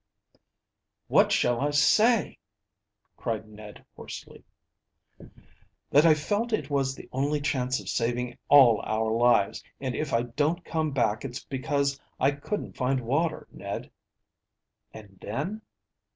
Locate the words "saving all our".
7.87-9.11